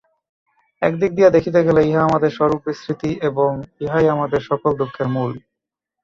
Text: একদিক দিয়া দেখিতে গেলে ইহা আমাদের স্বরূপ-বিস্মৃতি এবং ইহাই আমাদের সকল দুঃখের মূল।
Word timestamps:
একদিক 0.81 1.11
দিয়া 1.13 1.29
দেখিতে 1.29 1.59
গেলে 1.63 1.81
ইহা 1.83 2.01
আমাদের 2.03 2.31
স্বরূপ-বিস্মৃতি 2.31 3.11
এবং 3.21 3.49
ইহাই 3.81 4.05
আমাদের 4.09 4.41
সকল 4.49 4.71
দুঃখের 4.77 5.07
মূল। 5.07 5.31